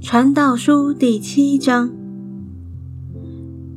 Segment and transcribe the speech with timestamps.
[0.00, 1.90] 传道书第七章：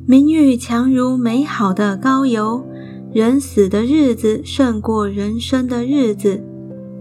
[0.06, 2.66] 名誉强如美好的膏油，
[3.12, 6.42] 人死的日子胜过人生的日子。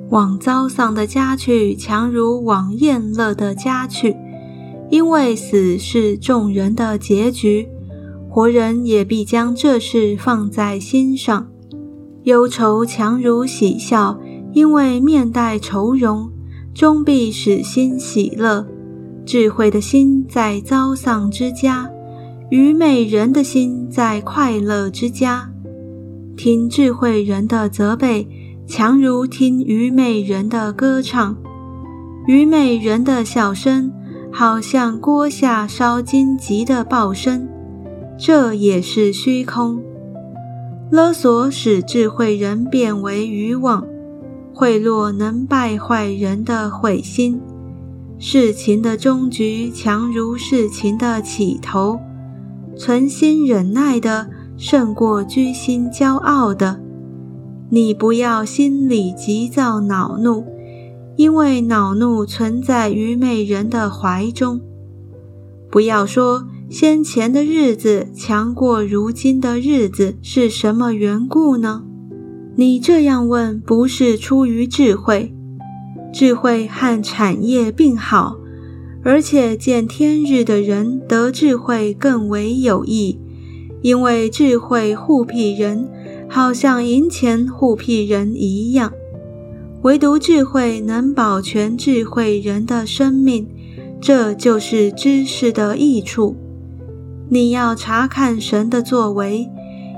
[0.10, 4.16] 往遭丧的家去，强如往宴乐的家去，
[4.92, 7.68] 因为死是众人的结局。
[8.30, 11.48] 活人也必将这事放在心上。
[12.24, 14.20] 忧愁强如喜笑，
[14.56, 16.32] 因为面带愁容，
[16.74, 18.66] 终必使心喜乐。
[19.26, 21.90] 智慧的心在遭丧之家，
[22.50, 25.52] 愚昧人的心在快乐之家。
[26.38, 28.28] 听智慧人的责备。
[28.68, 31.38] 强如听愚昧人的歌唱，
[32.26, 33.92] 愚昧人的笑声，
[34.32, 37.48] 好像锅下烧荆棘的爆声，
[38.18, 39.80] 这也是虚空。
[40.90, 43.86] 勒索使智慧人变为愚妄，
[44.58, 47.42] 贿赂能败坏人的慧心。
[48.18, 52.00] 事情的终局强如事情的起头，
[52.78, 56.80] 存心忍耐的胜过居心骄傲的。
[57.70, 60.46] 你不要心里急躁恼怒，
[61.18, 64.62] 因为恼怒存在愚昧人的怀中。
[65.70, 71.85] 不要说先前的日子强过如今的日子是什么缘故呢？
[72.56, 75.34] 你这样问不是出于智慧，
[76.14, 78.38] 智慧和产业并好，
[79.04, 83.20] 而且见天日的人得智慧更为有益，
[83.82, 85.90] 因为智慧护庇人。
[86.28, 88.92] 好像银钱护庇人一样，
[89.84, 93.48] 唯独智慧能保全智慧人的生命，
[94.02, 96.36] 这就是知识的益处。
[97.30, 99.48] 你要查看神的作为，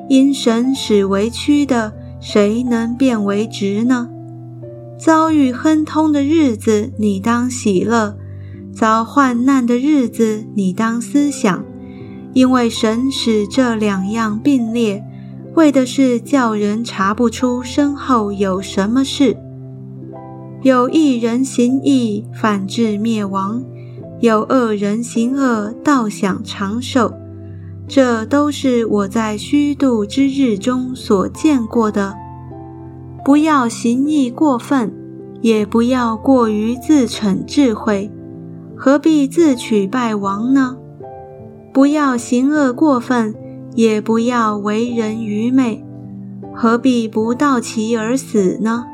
[0.09, 4.09] 因神使为曲的，谁能变为直呢？
[4.99, 8.15] 遭遇亨通的日子，你当喜乐；
[8.73, 11.63] 遭患难的日子，你当思想，
[12.33, 15.03] 因为神使这两样并列。
[15.55, 19.35] 为的是叫人查不出身后有什么事。
[20.61, 23.63] 有一人行义，反致灭亡；
[24.19, 27.13] 有恶人行恶，倒享长寿。
[27.87, 32.13] 这都是我在虚度之日中所见过的。
[33.23, 34.93] 不要行义过分，
[35.41, 38.11] 也不要过于自逞智慧，
[38.75, 40.77] 何必自取败亡呢？
[41.73, 43.35] 不要行恶过分。
[43.75, 45.85] 也不要为人愚昧，
[46.51, 48.85] 何必不到其而死呢？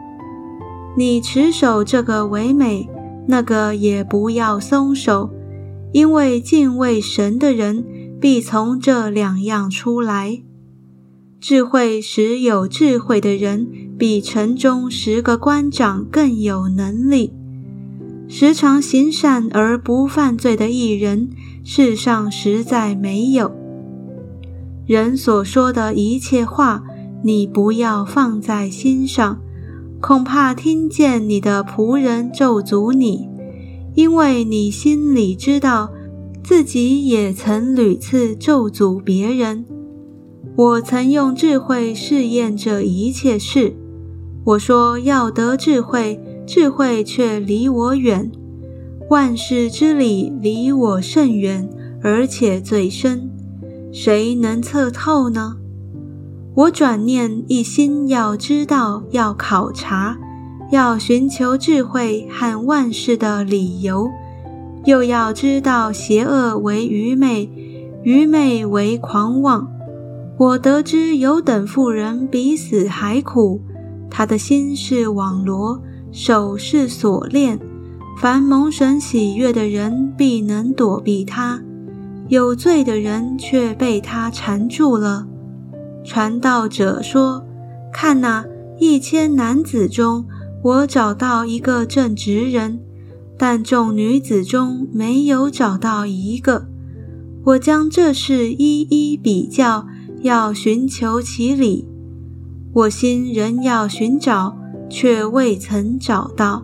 [0.97, 2.89] 你持守这个为美，
[3.25, 5.29] 那个也不要松手，
[5.93, 7.85] 因为敬畏神的人
[8.23, 10.41] 必从这两样出来。
[11.41, 13.67] 智慧使有智慧的人，
[13.97, 17.33] 比城中十个官长更有能力。
[18.29, 21.31] 时常行善而不犯罪的艺人，
[21.65, 23.51] 世上实在没有。
[24.85, 26.81] 人所说的一切话，
[27.25, 29.41] 你不要放在心上，
[29.99, 33.27] 恐怕听见你的仆人咒诅你，
[33.95, 35.91] 因为你心里知道，
[36.43, 39.65] 自己也曾屡次咒诅别人。
[40.55, 43.73] 我曾用智慧试验这一切事，
[44.43, 48.29] 我说要得智慧，智慧却离我远，
[49.09, 51.69] 万事之理离我甚远，
[52.03, 53.31] 而且最深。
[53.91, 55.55] 谁能测透呢？
[56.55, 60.19] 我转念一心要知道，要考察，
[60.71, 64.09] 要寻求智慧和万事的理由，
[64.85, 67.49] 又要知道邪恶为愚昧，
[68.03, 69.67] 愚昧为狂妄。
[70.37, 73.61] 我得知有等妇人比死还苦，
[74.09, 77.59] 她的心是网罗，手是锁链，
[78.19, 81.61] 凡蒙神喜悦的人必能躲避他。
[82.29, 85.27] 有罪的人却被他缠住了。
[86.03, 87.45] 传道者说
[87.93, 88.45] ：“看哪，
[88.79, 90.25] 一千男子中，
[90.63, 92.79] 我找到一个正直人，
[93.45, 96.65] 但众女子中没有找到一个。
[97.43, 99.85] 我将这事一一比较，
[100.21, 101.85] 要寻求其理。
[102.71, 104.57] 我心仍要寻找，
[104.89, 106.63] 却未曾找到。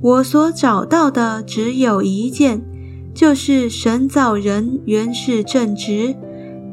[0.00, 2.60] 我所找到的只有一件。”
[3.14, 6.16] 就是神造人原是正直，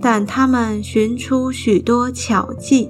[0.02, 2.90] 但他们寻出许多巧计。